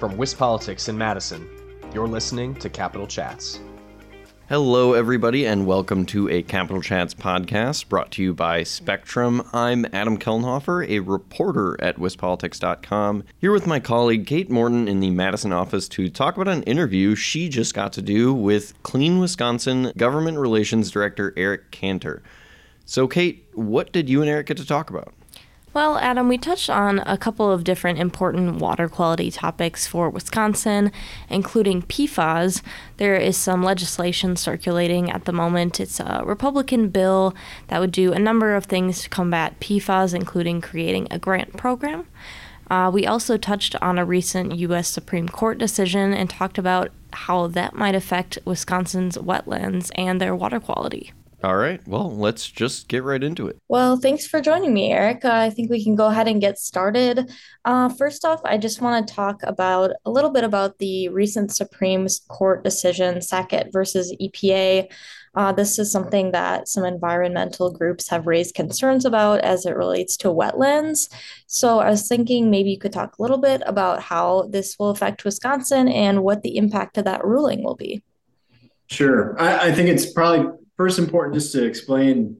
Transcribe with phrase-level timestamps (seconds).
[0.00, 1.46] From WisPolitics in Madison,
[1.92, 3.60] you're listening to Capitol Chats.
[4.48, 9.46] Hello, everybody, and welcome to a Capitol Chats podcast brought to you by Spectrum.
[9.52, 15.10] I'm Adam Kellenhofer, a reporter at WisPolitics.com, here with my colleague Kate Morton in the
[15.10, 19.92] Madison office to talk about an interview she just got to do with Clean Wisconsin
[19.98, 22.22] Government Relations Director Erik Kanter.
[22.86, 25.12] So, Kate, what did you and Erik get to talk about?
[25.72, 30.90] Well, Adam, we touched on a couple of different important water quality topics for Wisconsin,
[31.28, 32.60] including PFAS.
[32.96, 35.78] There is some legislation circulating at the moment.
[35.78, 37.36] It's a Republican bill
[37.68, 42.08] that would do a number of things to combat PFAS, including creating a grant program.
[42.68, 44.88] Uh, we also touched on a recent U.S.
[44.88, 50.58] Supreme Court decision and talked about how that might affect Wisconsin's wetlands and their water
[50.58, 51.12] quality.
[51.42, 51.80] All right.
[51.88, 53.56] Well, let's just get right into it.
[53.68, 55.24] Well, thanks for joining me, Erik.
[55.24, 57.32] Uh, I think we can go ahead and get started.
[57.64, 61.50] Uh, first off, I just want to talk about a little bit about the recent
[61.54, 64.92] Supreme Court decision, Sackett versus EPA.
[65.34, 70.18] Uh, this is something that some environmental groups have raised concerns about as it relates
[70.18, 71.10] to wetlands.
[71.46, 74.90] So I was thinking maybe you could talk a little bit about how this will
[74.90, 78.02] affect Wisconsin and what the impact of that ruling will be.
[78.88, 79.40] Sure.
[79.40, 82.38] I, I think it's probably first important just to explain,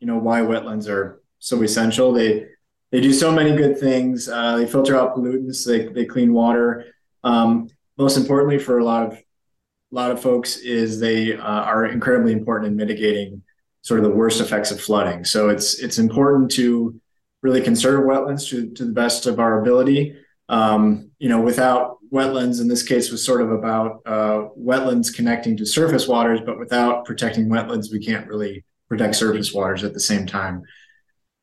[0.00, 2.10] you know, why wetlands are so essential.
[2.10, 2.46] They
[2.90, 4.30] they do so many good things.
[4.30, 5.66] Uh, they filter out pollutants.
[5.66, 6.86] They they clean water.
[7.22, 7.68] Um,
[7.98, 12.32] most importantly, for a lot of a lot of folks, is they uh, are incredibly
[12.32, 13.42] important in mitigating
[13.82, 15.22] sort of the worst effects of flooding.
[15.26, 16.98] So it's it's important to
[17.42, 20.16] really conserve wetlands to, to the best of our ability.
[20.48, 25.56] Um, you know, without wetlands in this case was sort of about uh, wetlands connecting
[25.56, 30.00] to surface waters, but without protecting wetlands, we can't really protect surface waters at the
[30.00, 30.62] same time.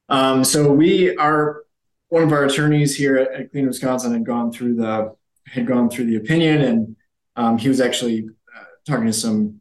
[0.09, 1.63] Um, so we are
[2.09, 5.15] one of our attorneys here at, at, Clean Wisconsin had gone through the
[5.47, 6.95] had gone through the opinion, and
[7.35, 9.59] um, he was actually uh, talking to some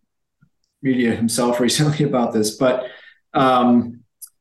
[0.82, 2.56] media himself recently about this.
[2.56, 2.84] But
[3.32, 4.00] um,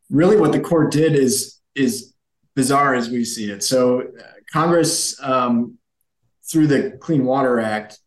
[0.09, 2.13] really, what the court did is is
[2.55, 3.63] bizarre as we see it.
[3.63, 5.77] So uh, Congress um,
[6.49, 7.99] through the Clean Water Act,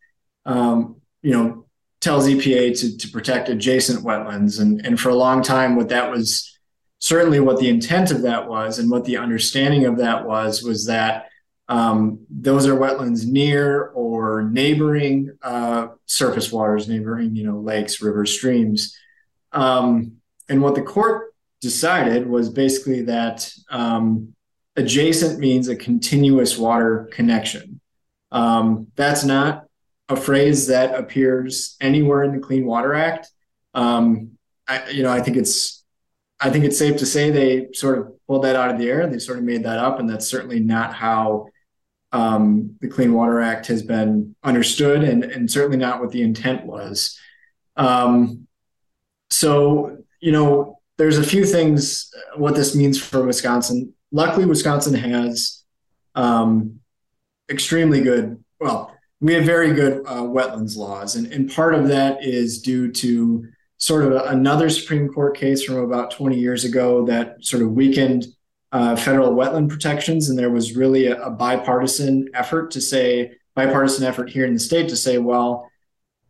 [0.45, 1.65] um, you know,
[1.99, 4.59] tells EPA to, to protect adjacent wetlands.
[4.59, 6.59] And, and for a long time, what that was
[6.97, 10.85] certainly what the intent of that was and what the understanding of that was, was
[10.87, 11.27] that
[11.69, 18.33] um, those are wetlands near or neighboring uh, surface waters, neighboring, you know, lakes, rivers,
[18.33, 18.97] streams.
[19.53, 20.17] Um,
[20.49, 24.33] and what the court decided was basically that um,
[24.75, 27.70] adjacent means a continuous water connection.
[28.31, 29.65] Um, that's not
[30.09, 33.29] a phrase that appears anywhere in the Clean Water Act.
[33.73, 34.31] Um,
[34.67, 35.83] I, you know, I think it's
[36.39, 39.07] I think it's safe to say they sort of pulled that out of the air.
[39.07, 41.47] They sort of made that up, and that's certainly not how
[42.11, 46.65] um, the Clean Water Act has been understood, and, and certainly not what the intent
[46.65, 47.17] was.
[47.77, 48.47] Um,
[49.29, 53.93] so, you know, there's a few things uh, what this means for Wisconsin.
[54.11, 55.63] Luckily, Wisconsin has
[56.15, 56.80] um,
[57.51, 58.43] extremely good.
[58.59, 62.91] Well, we have very good uh, wetlands laws, and, and part of that is due
[62.93, 63.47] to
[63.77, 68.25] sort of another Supreme Court case from about 20 years ago that sort of weakened
[68.71, 74.05] uh, federal wetland protections, and there was really a, a, bipartisan effort to say bipartisan
[74.05, 75.69] effort here in the state to say, well,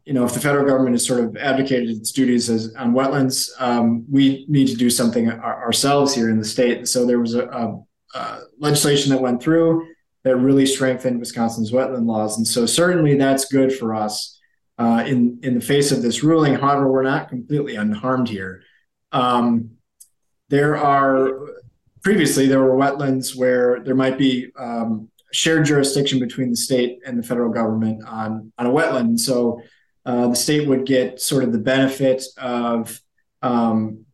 [0.05, 3.49] you know, if the federal government has sort of advocated its duties as on wetlands,
[3.59, 6.87] um, we need to do something ourselves here in the state.
[6.87, 7.83] So there was a, a,
[8.15, 9.87] a legislation that went through
[10.23, 12.37] that really strengthened Wisconsin's wetland laws.
[12.37, 14.39] And so certainly that's good for us
[14.77, 16.55] uh, in, in the face of this ruling.
[16.55, 18.63] However, we're not completely unharmed here.
[19.11, 19.71] Um,
[20.49, 21.31] there are
[22.03, 27.17] previously there were wetlands where there might be um, shared jurisdiction between the state and
[27.17, 29.19] the federal government on, on a wetland.
[29.19, 29.61] So
[30.05, 32.99] uh, the state would get sort of the benefit of
[33.41, 34.05] um,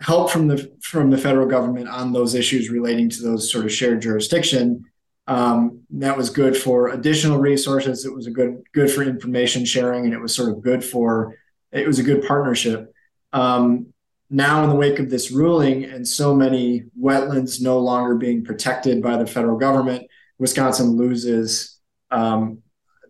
[0.00, 3.72] help from the from the federal government on those issues relating to those sort of
[3.72, 4.84] shared jurisdiction
[5.30, 8.04] um, that was good for additional resources.
[8.04, 11.36] It was a good good for information sharing, and it was sort of good for
[11.70, 12.92] it was a good partnership.
[13.32, 13.94] Um,
[14.28, 19.04] now, in the wake of this ruling, and so many wetlands no longer being protected
[19.04, 20.08] by the federal government,
[20.38, 21.78] Wisconsin loses
[22.10, 22.58] um,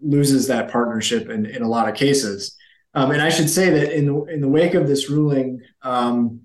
[0.03, 2.55] loses that partnership in, in a lot of cases.
[2.93, 6.43] Um, and I should say that in the in the wake of this ruling, um,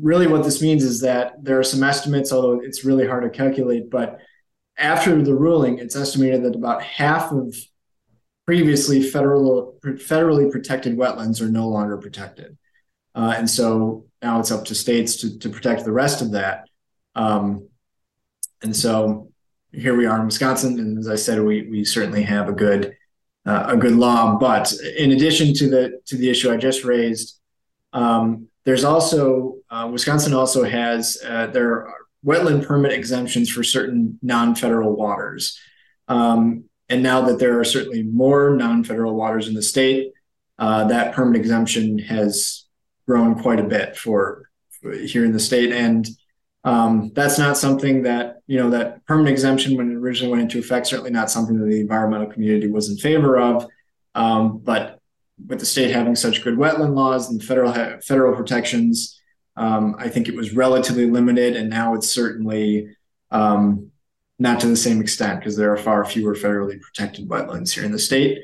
[0.00, 3.36] really what this means is that there are some estimates, although it's really hard to
[3.36, 4.20] calculate, but
[4.76, 7.54] after the ruling, it's estimated that about half of
[8.46, 12.56] previously federal federally protected wetlands are no longer protected,
[13.14, 16.68] uh, and so now it's up to states to to protect the rest of that.
[17.14, 17.68] Um,
[18.62, 19.30] and so,
[19.72, 22.96] here we are in Wisconsin, and as I said, we we certainly have a good
[23.46, 24.36] uh, a good law.
[24.38, 27.38] But in addition to the to the issue I just raised,
[27.92, 31.86] um, there's also uh, Wisconsin also has uh, there
[32.24, 35.58] wetland permit exemptions for certain non-federal waters.
[36.08, 40.12] Um, and now that there are certainly more non-federal waters in the state,
[40.58, 42.64] uh, that permit exemption has
[43.06, 45.72] grown quite a bit for, for here in the state.
[45.72, 46.06] And
[46.64, 50.58] um, that's not something that you know that permanent exemption when it originally went into
[50.58, 53.66] effect certainly not something that the environmental community was in favor of
[54.14, 54.98] um, but
[55.46, 59.20] with the state having such good wetland laws and federal federal protections
[59.56, 62.88] um, i think it was relatively limited and now it's certainly
[63.30, 63.90] um,
[64.38, 67.92] not to the same extent because there are far fewer federally protected wetlands here in
[67.92, 68.38] the state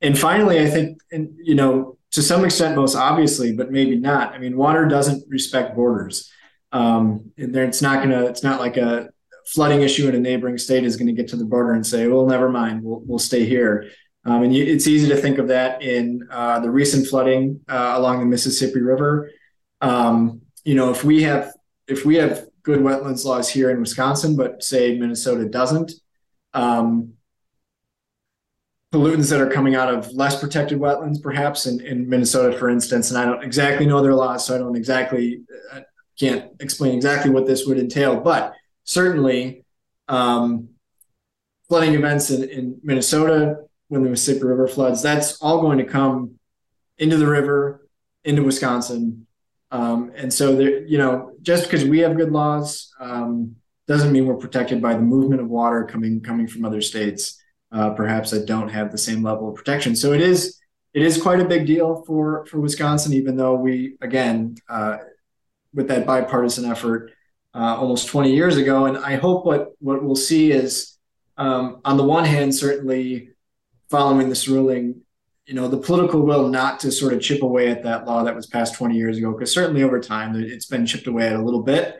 [0.00, 4.32] and finally i think and you know to some extent most obviously but maybe not
[4.34, 6.32] i mean water doesn't respect borders
[6.72, 8.24] um, there, it's not gonna.
[8.26, 9.08] It's not like a
[9.46, 12.06] flooding issue in a neighboring state is going to get to the border and say,
[12.06, 13.90] "Well, never mind, we'll we'll stay here."
[14.24, 17.94] Um, and you, it's easy to think of that in uh, the recent flooding uh,
[17.96, 19.30] along the Mississippi River.
[19.80, 21.52] Um, you know, if we have
[21.86, 25.92] if we have good wetlands laws here in Wisconsin, but say Minnesota doesn't,
[26.52, 27.14] um,
[28.92, 33.10] pollutants that are coming out of less protected wetlands, perhaps in, in Minnesota, for instance,
[33.10, 35.80] and I don't exactly know their laws, so I don't exactly uh,
[36.18, 38.54] can't explain exactly what this would entail, but
[38.84, 39.64] certainly
[40.08, 40.70] um,
[41.68, 46.38] flooding events in, in Minnesota when the Mississippi River floods, that's all going to come
[46.98, 47.86] into the river,
[48.24, 49.26] into Wisconsin.
[49.70, 53.56] Um, and so, there, you know, just because we have good laws um,
[53.86, 57.40] doesn't mean we're protected by the movement of water coming coming from other states,
[57.72, 59.94] uh, perhaps that don't have the same level of protection.
[59.94, 60.58] So it is
[60.94, 64.98] it is quite a big deal for for Wisconsin, even though we again uh,
[65.74, 67.12] with that bipartisan effort
[67.54, 68.86] uh, almost 20 years ago.
[68.86, 70.96] And I hope what what we'll see is,
[71.36, 73.30] um, on the one hand, certainly
[73.90, 75.02] following this ruling,
[75.48, 78.36] you know, the political will not to sort of chip away at that law that
[78.36, 81.42] was passed 20 years ago, because certainly over time it's been chipped away at a
[81.42, 81.96] little bit.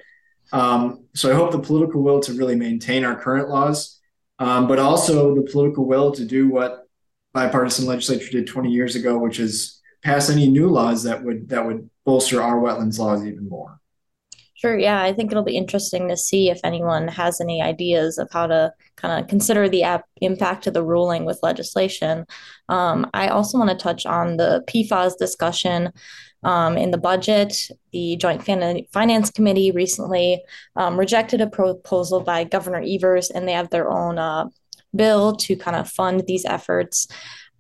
[0.53, 3.99] Um, so I hope the political will to really maintain our current laws,
[4.39, 6.87] um, but also the political will to do what
[7.33, 11.65] bipartisan legislature did 20 years ago, which is pass any new laws that would that
[11.65, 13.78] would bolster our wetlands laws even more.
[14.59, 14.77] Sure.
[14.77, 18.49] Yeah, I think it'll be interesting to see if anyone has any ideas of how
[18.49, 22.27] to kind of consider the impact of the ruling with legislation.
[22.69, 25.93] Um, I also want to touch on the PFAS discussion
[26.43, 27.57] um, in the budget.
[27.93, 30.43] The Joint fin- Finance Committee recently
[30.75, 34.47] um, rejected a proposal by Governor Evers, and they have their own uh,
[34.93, 37.07] bill to kind of fund these efforts.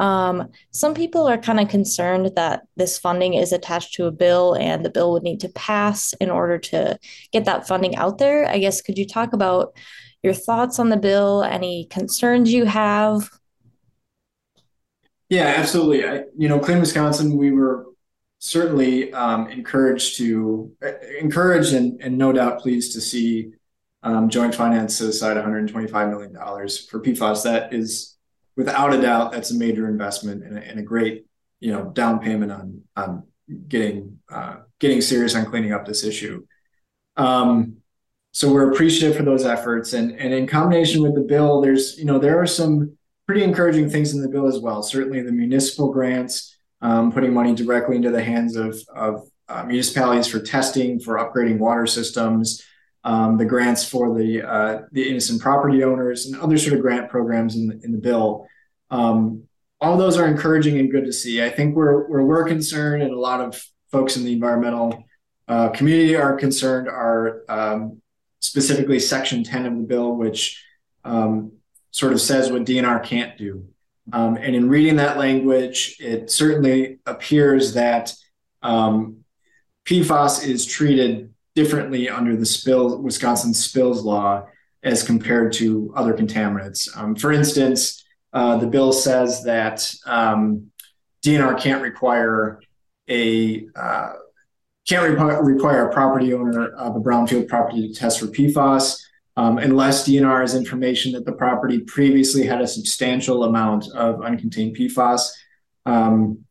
[0.01, 4.55] Um, some people are kind of concerned that this funding is attached to a bill
[4.55, 6.99] and the bill would need to pass in order to
[7.33, 8.49] get that funding out there.
[8.49, 9.75] I guess, could you talk about
[10.23, 13.31] your thoughts on the bill, any concerns you have?
[15.29, 16.07] Yeah, absolutely.
[16.07, 17.87] I, you know, Clean Wisconsin, we were
[18.39, 23.53] certainly um, encouraged to uh, encouraged and, and no doubt pleased to see
[24.03, 27.43] um, joint finance set aside $125 million for PFAS.
[27.45, 28.18] That is
[28.59, 31.25] without a doubt, that's a major investment and a, and a great,
[31.61, 33.23] you know, down payment on on
[33.69, 36.45] getting uh, getting serious on cleaning up this issue.
[37.17, 37.77] Um,
[38.33, 42.05] so we're appreciative for those efforts, and and in combination with the bill, there's you
[42.05, 44.83] know there are some pretty encouraging things in the bill as well.
[44.83, 50.27] Certainly the municipal grants, um, putting money directly into the hands of of uh, municipalities
[50.27, 52.63] for testing, for upgrading water systems,
[53.05, 57.09] um, the grants for the uh, the innocent property owners, and other sort of grant
[57.09, 58.47] programs in the, in the bill.
[58.91, 59.45] Um,
[59.81, 61.43] all those are encouraging and good to see.
[61.43, 65.05] I think where where we're concerned, and a lot of folks in the environmental
[65.47, 68.03] uh, community are concerned, are um,
[68.41, 70.65] specifically Section 10 of the bill, which
[71.05, 71.53] um,
[71.91, 73.65] sort of says what DNR can't do.
[74.13, 78.15] Um, and in reading that language, it certainly appears that
[78.63, 79.25] um,
[79.85, 84.47] PFAS is treated differently under the spill Wisconsin spills law
[84.83, 86.89] as compared to other contaminants.
[86.97, 90.71] Um, for instance, uh, the bill says that um,
[91.25, 92.61] DNR can't require
[93.09, 94.13] a uh,
[94.87, 99.01] can't re- require a property owner of a brownfield property to test for PFAS
[99.37, 104.77] um, unless DNR has information that the property previously had a substantial amount of uncontained
[104.77, 105.31] PFAS.
[105.87, 106.45] Um,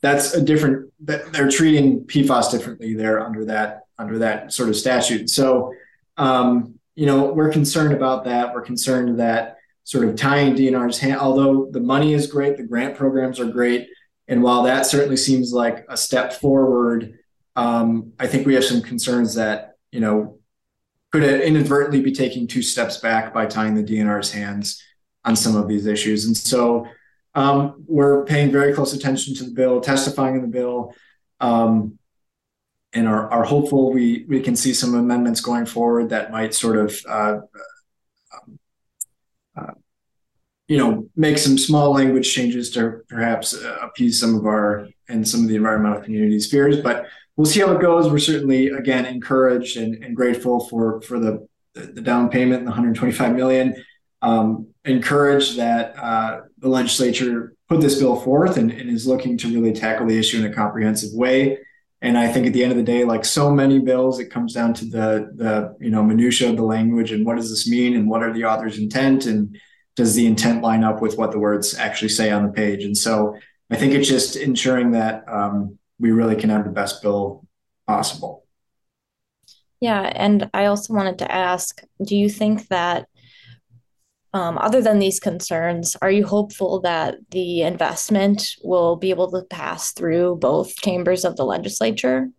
[0.00, 0.90] that's a different.
[1.00, 5.28] They're treating PFAS differently there under that under that sort of statute.
[5.28, 5.74] So,
[6.16, 8.54] um, you know, we're concerned about that.
[8.54, 9.58] We're concerned that
[9.90, 13.88] sort of tying DNR's hand, although the money is great, the grant programs are great.
[14.28, 17.18] And while that certainly seems like a step forward,
[17.56, 20.38] um, I think we have some concerns that, you know,
[21.10, 24.80] could inadvertently be taking two steps back by tying the DNR's hands
[25.24, 26.24] on some of these issues.
[26.24, 26.86] And so
[27.34, 30.94] um, we're paying very close attention to the bill, testifying in the bill,
[31.40, 31.98] um,
[32.92, 36.76] and are, are hopeful we, we can see some amendments going forward that might sort
[36.76, 37.40] of uh,
[40.70, 45.26] you know, make some small language changes to perhaps uh, appease some of our and
[45.26, 46.78] some of the environmental community's fears.
[46.80, 48.08] But we'll see how it goes.
[48.08, 53.34] We're certainly again encouraged and, and grateful for for the the down payment, the 125
[53.34, 53.84] million.
[54.22, 59.48] Um, encouraged that uh, the legislature put this bill forth and, and, is looking to
[59.48, 61.58] really tackle the issue in a comprehensive way.
[62.02, 64.52] And I think at the end of the day, like so many bills, it comes
[64.54, 67.96] down to the the you know minutia of the language and what does this mean
[67.96, 69.58] and what are the author's intent and
[70.00, 72.84] does the intent line up with what the words actually say on the page?
[72.84, 73.36] And so
[73.70, 77.46] I think it's just ensuring that um, we really can have the best bill
[77.86, 78.46] possible.
[79.78, 83.08] Yeah, and I also wanted to ask do you think that,
[84.32, 89.42] um, other than these concerns, are you hopeful that the investment will be able to
[89.50, 92.30] pass through both chambers of the legislature?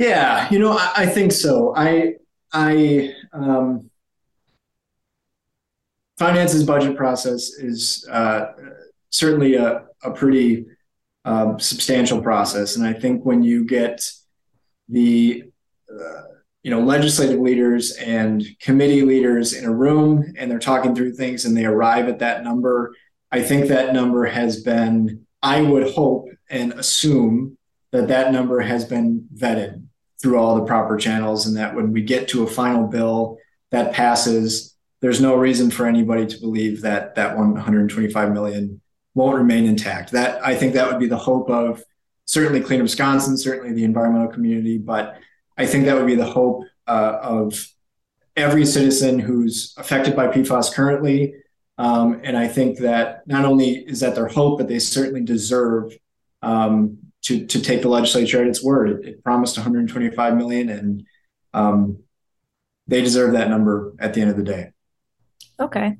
[0.00, 1.72] Yeah, you know, I, I think so.
[1.76, 2.14] I,
[2.52, 3.88] I, um,
[6.22, 8.52] finances budget process is uh,
[9.10, 10.66] certainly a, a pretty
[11.24, 12.76] um, substantial process.
[12.76, 14.08] And I think when you get
[14.88, 15.44] the
[15.90, 16.22] uh,
[16.62, 21.44] you know legislative leaders and committee leaders in a room and they're talking through things
[21.44, 22.94] and they arrive at that number,
[23.32, 25.26] I think that number has been.
[25.44, 27.58] I would hope and assume
[27.90, 29.84] that that number has been vetted
[30.20, 33.38] through all the proper channels, and that when we get to a final bill
[33.72, 34.71] that passes,
[35.02, 38.80] there's no reason for anybody to believe that that 125 million
[39.14, 40.12] won't remain intact.
[40.12, 41.84] That I think that would be the hope of
[42.24, 45.18] certainly Clean Wisconsin, certainly the environmental community, but
[45.58, 47.66] I think that would be the hope uh, of
[48.36, 51.34] every citizen who's affected by PFAS currently.
[51.78, 55.92] Um, and I think that not only is that their hope, but they certainly deserve
[56.42, 58.90] um, to to take the legislature at its word.
[58.90, 61.06] It, it promised 125 million, and
[61.52, 61.98] um,
[62.86, 64.70] they deserve that number at the end of the day.
[65.60, 65.96] Okay.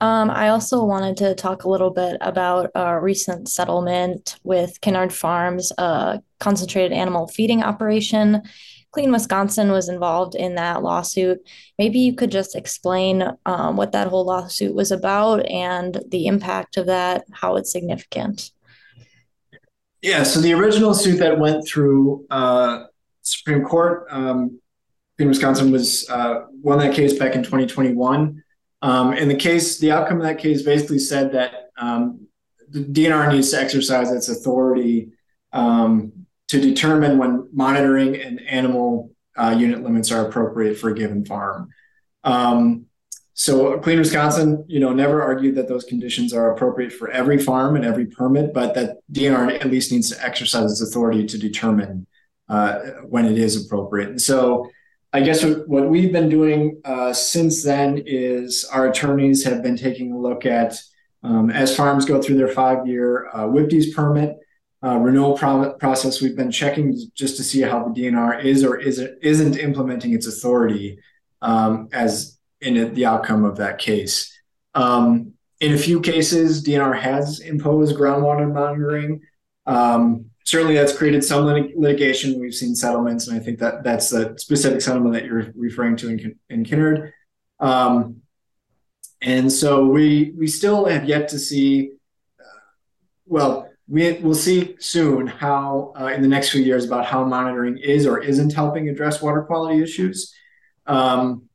[0.00, 5.10] Um, I also wanted to talk a little bit about a recent settlement with Kinnard
[5.10, 8.42] Farms, a concentrated animal feeding operation.
[8.90, 11.46] Clean Wisconsin was involved in that lawsuit.
[11.78, 16.76] Maybe you could just explain um, what that whole lawsuit was about and the impact
[16.76, 18.50] of that, how it's significant.
[20.02, 22.84] Yeah, so the original suit that went through uh,
[23.22, 24.60] Supreme Court, um,
[25.16, 28.42] Clean Wisconsin was uh, won that case back in 2021.
[28.86, 32.28] Um, and the case, the outcome of that case basically said that um,
[32.68, 35.08] the DNR needs to exercise its authority
[35.52, 36.12] um,
[36.46, 41.68] to determine when monitoring and animal uh, unit limits are appropriate for a given farm.
[42.22, 42.86] Um,
[43.34, 47.74] so Clean Wisconsin, you know, never argued that those conditions are appropriate for every farm
[47.74, 52.06] and every permit, but that DNR at least needs to exercise its authority to determine
[52.48, 54.10] uh, when it is appropriate.
[54.10, 54.70] And so
[55.16, 60.12] I guess what we've been doing uh, since then is our attorneys have been taking
[60.12, 60.78] a look at
[61.22, 64.36] um, as farms go through their five-year uh, WPDES permit
[64.84, 66.20] uh, renewal pro- process.
[66.20, 70.26] We've been checking just to see how the DNR is or isn't isn't implementing its
[70.26, 70.98] authority
[71.40, 74.38] um, as in the outcome of that case.
[74.74, 79.22] Um, in a few cases, DNR has imposed groundwater monitoring.
[79.64, 82.40] Um, certainly that's created some lit- litigation.
[82.40, 86.08] We've seen settlements, and I think that that's the specific settlement that you're referring to
[86.08, 87.12] in, in Kinnard.
[87.60, 88.22] Um,
[89.20, 91.92] and so we we still have yet to see.
[92.38, 92.44] Uh,
[93.26, 97.78] well, we will see soon how uh, in the next few years about how monitoring
[97.78, 100.32] is or isn't helping address water quality issues.
[100.86, 101.48] Um,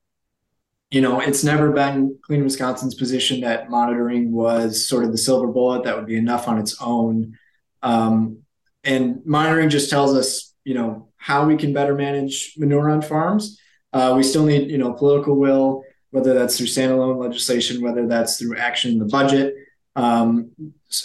[0.89, 5.48] you know, it's never been Clean Wisconsin's position that monitoring was sort of the silver
[5.48, 7.38] bullet that would be enough on its own.
[7.81, 8.39] Um,
[8.83, 13.59] and monitoring just tells us, you know, how we can better manage manure on farms.
[13.93, 18.39] Uh, we still need, you know, political will, whether that's through standalone legislation, whether that's
[18.39, 19.53] through action in the budget,
[19.95, 20.51] um,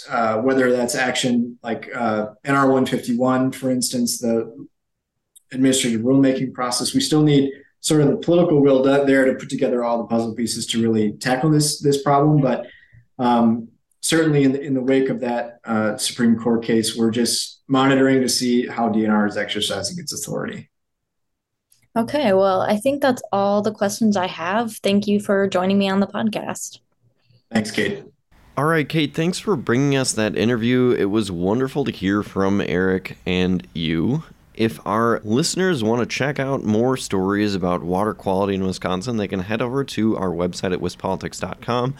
[0.09, 4.67] uh, whether that's action like uh, NR 151, for instance, the
[5.51, 6.93] administrative rulemaking process.
[6.93, 10.35] We still need sort of the political will there to put together all the puzzle
[10.35, 12.41] pieces to really tackle this this problem.
[12.41, 12.65] But
[13.19, 13.69] um,
[14.07, 18.21] certainly in the, in the wake of that uh, Supreme Court case, we're just monitoring
[18.21, 20.69] to see how DNR is exercising its authority.
[21.95, 24.77] Okay, well, I think that's all the questions I have.
[24.77, 26.79] Thank you for joining me on the podcast.
[27.51, 28.03] Thanks, Kate.
[28.55, 30.95] All right, Kate, thanks for bringing us that interview.
[30.97, 34.23] It was wonderful to hear from Erik and you.
[34.53, 39.27] If our listeners want to check out more stories about water quality in Wisconsin, they
[39.27, 41.95] can head over to our website at wispolitics.com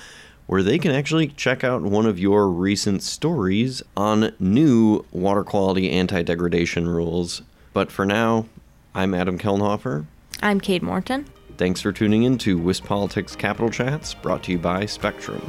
[0.48, 5.92] where they can actually check out one of your recent stories on new water quality
[5.92, 7.44] anti degradation rules.
[7.74, 8.48] But for now,
[8.96, 10.06] I'm Adam Kelnhofer.
[10.42, 11.26] I'm Kate Morton.
[11.58, 15.42] Thanks for tuning in to WisPolitics Capitol Chats, brought to you by Spectrum.